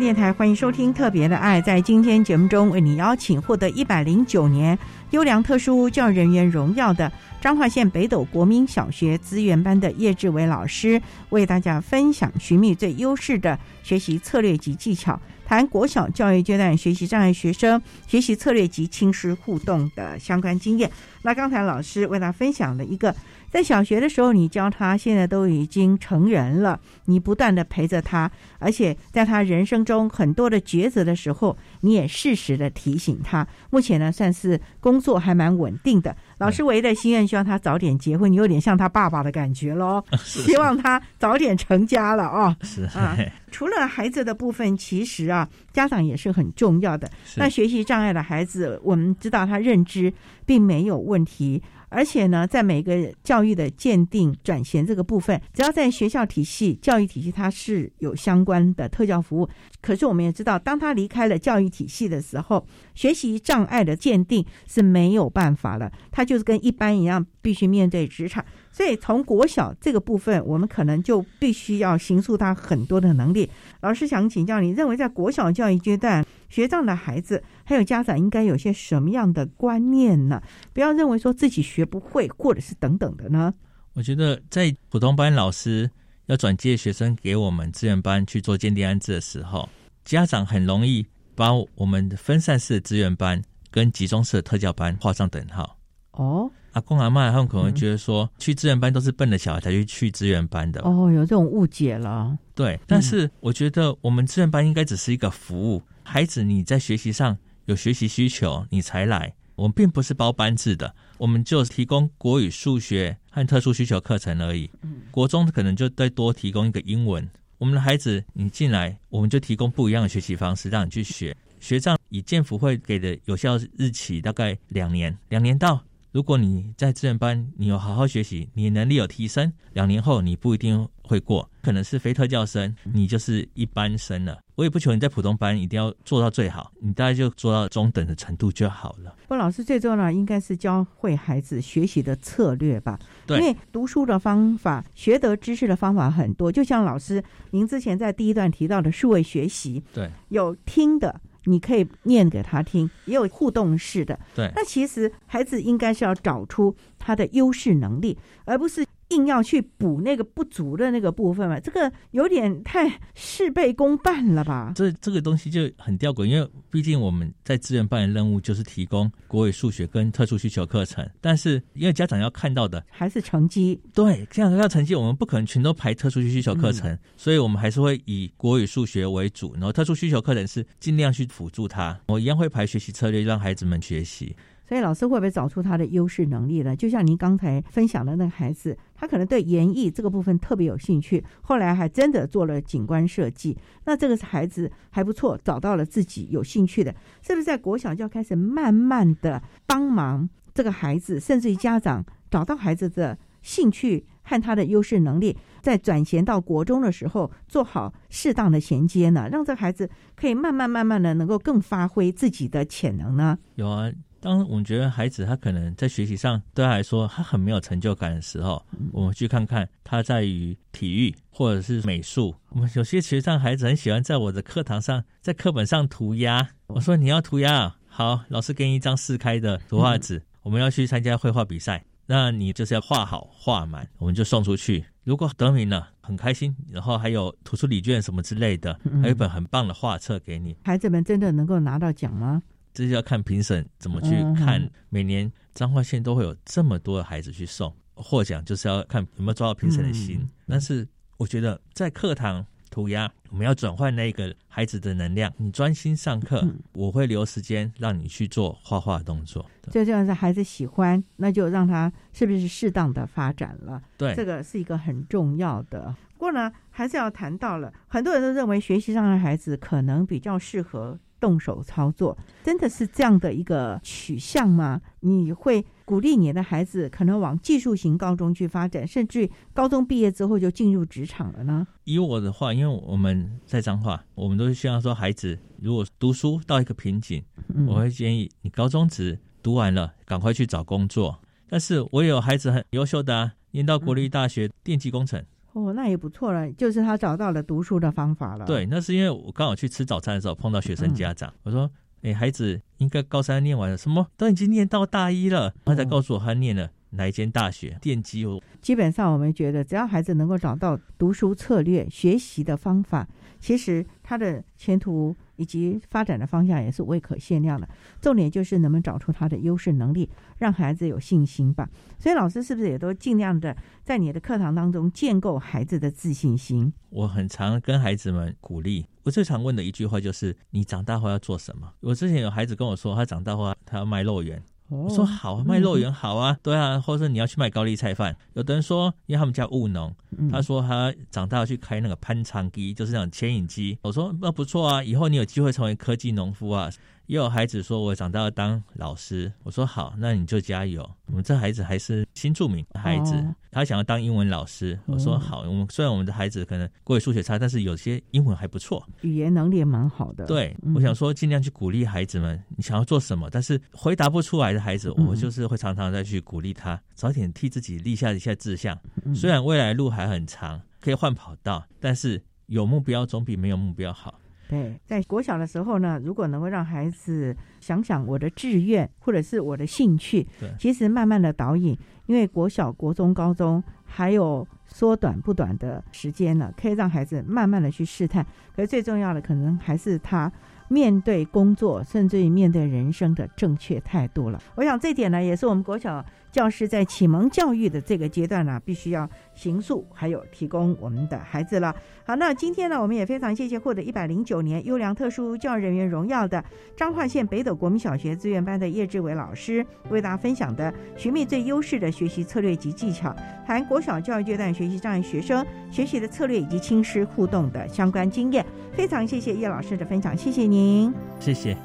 [0.00, 1.60] 电台欢迎收听《特别的爱》。
[1.64, 4.76] 在今天节目中，为你邀请获得一百零九年
[5.10, 15.20] 优良特殊教育人员荣耀的彰化县北斗国民小学资源班的叶志伟老师，为大家分享寻觅最优势的学习策略及技巧。
[15.50, 20.88] 谈国小教育阶段学习障碍学生学习策略及亲师互动的相关经验。
[21.22, 23.12] 那刚才老师为他分享了一个。
[23.50, 28.30] 在小学的时候，你教他，现在都已经成人了，你不断的陪着他，
[28.60, 33.44] 而且在他人生中很多的抉择的时候，你也适时的提醒他。
[33.70, 36.16] 目前呢，算是工作还蛮稳定的。
[36.40, 40.02] 老师唯一的心愿，希望他早点结婚，你有点像他爸爸的感觉喽。
[40.16, 42.56] 希望他早点成家了啊。
[42.62, 43.14] 是啊，
[43.50, 47.10] 除了孩子的部分，其实啊，家长也是很重要的。
[47.36, 50.10] 那学习障碍的孩子，我们知道他认知
[50.46, 51.62] 并没有问题。
[51.90, 59.48] 而且呢，在每个教育的鉴定转衔这个部分，只要在学校体系、教育体系，它是有相关的特教服务。
[59.82, 68.44] 可是我们也知道，当他离开了教育体系的时候，学习障碍的鉴定是没有办法了，他就是跟一般一样，必须面对职场。
[68.70, 73.50] 所以从国小这个部分，我们可能就必须要形塑他很多的能力。
[73.80, 80.42] 老师想请教你，认为在国小教育阶段，学障的孩子还有家长应该有些什么样的观念呢？
[80.74, 83.54] 不要认为说自己学不会，或者是等等的呢？
[83.94, 85.90] 我觉得在普通班老师
[86.26, 89.68] 要转接学生给我们资源班去做鉴定安置的时候，
[90.04, 95.76] 家长很容易把我们分散式的资源班跟集中式的特教班画上等号。
[96.12, 96.50] 哦。
[96.72, 100.80] 阿公阿妈他们可能觉得说，去资源班都是笨的小孩才去去资源班的。
[100.82, 102.38] 哦，有这种误解了。
[102.54, 105.82] 对，但是我觉得我们资源班应该只是一个服务。
[106.12, 109.32] 孩子你在学习上有学习需求，你才来。
[109.54, 114.68] 我们并不是包班制的，我们就提供国语、数学和特殊需求课程而已。
[114.82, 117.30] 嗯，国中可能就再多提供一个英文。
[117.58, 121.36] 我们的孩子你进来，我们就提供不一样的学习方式让你去学。
[121.60, 125.84] 学障以建福会给的有效日期大概两年，两年到。
[126.10, 134.38] 如果你在资源班，你有好好学习，你能力有提升，两年后你不一定会过，可能是非特教生，你就是一般生了。
[134.54, 139.16] 我也不求你在普通班一定要做到最好，你大概就做到中等的程度就好了。
[139.26, 142.96] 不，老师最重要的应该是教会孩子学习的策略吧？
[143.26, 151.20] 对，因为读书的方法、学得知识的方法很多，就像老师您之前在第一段提到的数位学习，对，有听的。
[151.46, 154.16] 你可以念给他听，也有互动式的。
[154.34, 158.86] 对，那其实孩子应该是要找出他的优势能力，而不是。
[159.10, 164.72] 硬要去补那个不足的那个部分嘛，这个有点太事倍功半了吧？
[164.74, 184.36] 这这个东西就很吊诡，因为毕竟我们在资源班的任务就是提供国语、数学跟特殊需求课程，但是因为家长要看到的还是成绩，对，家长要成绩，我们不可能全都排特殊需求课程，所以我们还是会以国语、数学为主，然后特殊需求课程是尽量去辅助他，我一样会排学习策略让孩子们学习。
[184.68, 186.76] 所以老师会不会找出他的优势能力呢？
[186.76, 193.56] 就像您刚才分享的那个孩子，他可能对演艺这个部分特别有兴趣，后来还真的做了景观设计。
[193.86, 209.30] 那这个孩子还不错，找到了自己有兴趣的，是不是在国小就要开始慢慢的帮忙这个孩子，甚至于家长找到孩子的兴趣和他的优势能力，在转衔到国中的时候做好适当的衔接呢？
[209.32, 213.38] 让这个孩子可以慢慢慢慢的能够更发挥自己的潜能呢？
[213.54, 213.90] 有啊。
[214.20, 218.62] 当我们觉得孩子他可能在学习上对他来说他很没有成就感的时候，
[218.92, 222.34] 我们去看看他在于体育或者是美术。
[222.50, 226.46] 我们有些学生孩子很喜欢在我的课堂上在课本上涂鸦。
[226.66, 234.84] 我说你要涂鸦，好，老师给你一张四开的图画纸，我们要去参加绘画比赛，那你就是要画好画满，我们就送出去。
[235.02, 240.54] 如果得名了，很开心，然后还有图书礼券什么之类的，还有一本很棒的画册给你。
[240.62, 242.42] 孩子们真的能够拿到奖吗？
[242.72, 244.70] 这就要看评审怎么去看。
[244.88, 250.28] 每年彰化县都会有这么多的孩子去送获奖，就是要看有没有抓到评审的心。
[250.48, 255.32] 但是我觉得在课堂涂鸦，我们要转换那个孩子的能量。
[255.36, 259.44] 你专心上课，我会留时间让你去做画画动作。
[259.70, 263.82] 最重要是孩子喜欢，那就让他是不是适当的发展了？
[263.96, 265.94] 对，这个是一个很重要的。
[266.14, 270.98] 不过呢，还是要谈到了，很多人都认为学习上的孩子可能比较适合。
[271.20, 274.80] 动手操作，真的是这样的一个取向吗？
[275.00, 281.66] 你会鼓励你的孩子可能往技术型高中去发展，甚至高中毕业之后就进入职场了呢？
[281.84, 287.22] 以我的话，因为我们在彰化，我们都是希望说，孩子如果读书到一个瓶颈，
[287.66, 291.20] 我会建议你高中职读完了，赶快去找工作。
[291.48, 295.24] 但是我有孩子很优秀的，念到国立大学电机工程。
[295.52, 298.44] 哦，那也不错了，就是他找到了读书的方法了。
[298.44, 301.70] 对，那是因为我刚好去吃早餐的时候碰到学生家长，我说
[302.02, 308.40] ：“哎，孩子应该高三念完了，什么都已经念到大一了。”他才告诉我他念了哪一间大学，电机哦。
[308.60, 313.08] 基本上我们觉得，只要孩子能够找到读书策略、学习的方法，
[313.40, 317.68] 其实他的前途以及发展的方向也是未可限量的。
[318.00, 321.68] 重点就是能不能找出他的优势能力，让孩子有信心吧。
[321.98, 326.72] 所以老师是不是也都尽量的在你的课堂当中建构孩子的自信心？
[326.90, 331.72] 我很常跟孩子们鼓励，我最常问的一句话就是：你长大后要做什么？
[331.80, 334.42] 我之前有孩子跟我说，他长大后他要卖肉圆。
[334.70, 338.16] 我说好啊，卖肉圆好啊，对啊，或者你要去卖高丽菜饭。
[338.34, 339.92] 有的人说，因为他们家务农，
[340.30, 343.76] 他说他长大要去开那个攀长机，就是那种牵引机。
[343.82, 346.70] 我说那不错啊，以后你有机会成为科技农夫啊。
[347.10, 349.32] 也有孩子说，我长大要当老师。
[349.42, 350.88] 我说好，那你就加油。
[351.06, 354.78] 我们这孩子还是新著名孩子，他想要当英文老师。
[354.86, 360.24] 我说好，我们虽然我们的孩子可能国语数学差，但是有些英文还不错，语言能力也蛮好的。
[360.24, 363.28] 对，我想说尽量去鼓励孩子们，你想要做什么？
[363.28, 368.78] 但是回答不出来的孩子，我就是会常常再去鼓励他，早点替自己立下一下志向。
[369.16, 374.19] 虽然未来路还很长，可以换跑道，但是有目标总比没有目标好。
[374.50, 388.26] 对，在国小的时候呢，如果能够让孩子想想我的志愿或者是我的兴趣，对，其实慢慢的导引，因为国小、国中、高中还有缩短不短的时间呢，可以让孩子慢慢的去试探。
[388.56, 390.30] 可是最重要的，可能还是他
[390.68, 394.42] 面对工作，甚至于面对人生的正确态度了。
[394.56, 396.04] 我想这点呢，也是我们国小。
[396.32, 401.74] 教师在启蒙教育的这个阶段呢，必须要行塑，还有提供我们的孩子了。
[402.04, 406.44] 好，那今天呢，我们也非常谢谢获得一百零九年优良特殊教育人员荣耀的
[406.76, 413.14] 彰化县北斗国民小学资源班的叶志伟老师，为大家分享的寻觅最优势的学习策略及技巧，
[413.46, 418.44] 谈国小教育阶段学习障碍学生学习的策略以及亲师互动的相关经验。
[418.72, 421.56] 非常谢谢叶老师的分享，谢谢您，谢谢。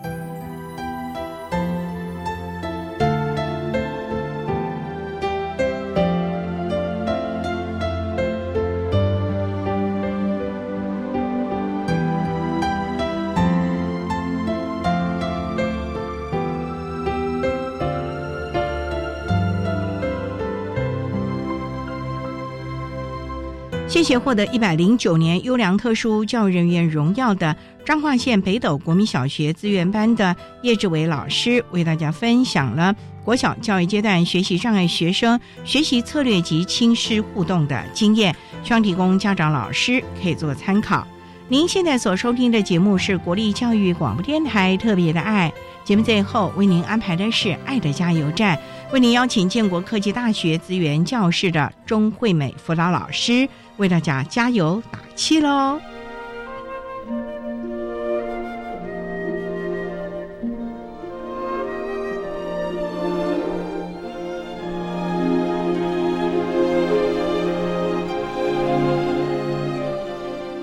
[24.05, 41.07] 谢谢获得一百零九年优良特殊教育人员荣耀的彰化县北斗国民小学资源班的叶志伟老师，为大家分享了国小教育阶段学习障碍学生学习策略及亲师互动的经验，希望提供家长老师可以做参考。
[41.47, 45.51] 您现在所收听的节目是国立教育广播电台特别的爱
[45.83, 48.59] 节目，最后为您安排的是爱的加油站，
[48.93, 53.49] 为您邀请建国科技大学资源教室的钟惠美辅导老师。
[53.77, 55.79] 为大家加油打气喽！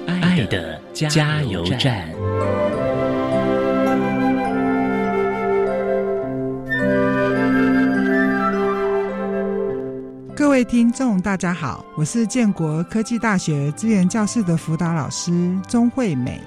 [0.06, 2.11] 爱的加油站。
[10.52, 15.32] 各位听众，大家好，我是建国科技大学资源教室的辅导老师
[15.66, 16.38] 钟惠美。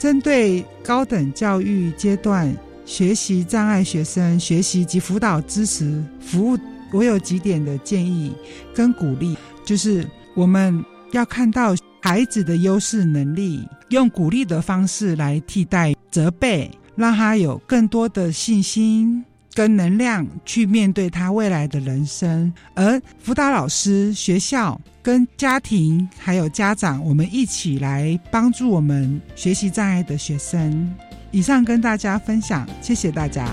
[0.00, 2.52] 针对高等教育阶段
[2.84, 6.58] 学习障碍学生学习及辅导支持服务，
[6.90, 8.34] 我有几点的建议
[8.74, 10.04] 跟鼓励，就是
[10.34, 19.24] 我们要看到孩子的优势能力，用鼓励的方式来替代责备，让他有更多的信心。
[19.54, 30.94] 跟能量去面对他未来的人生，而辅导老师、学校、跟家庭还有家长，我们一起来帮助我们学习障碍的学生。
[31.30, 33.48] 以上跟大家分享，谢谢大家。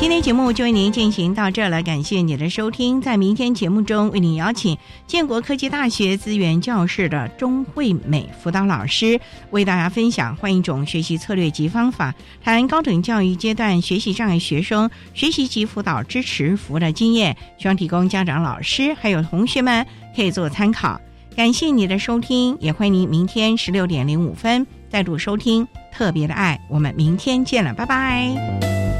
[0.00, 3.02] 今天节目就为您进行到这了，感谢你的收听。
[3.02, 9.20] 在明天节目中，为您邀请建国科技大学资源教室的钟惠美辅导老师，
[9.50, 19.86] 为大家分享换一种学习策略及方法，谈高等教育阶段学习障碍学生学习及辅导支持服务的经验，希望提供家长、老师还有同学们
[20.16, 20.98] 可以做参考。
[21.36, 26.58] 感谢你的收听，也欢迎您明天十六点零五分再度收听特别的爱。
[26.70, 28.99] 我们明天见了，拜拜。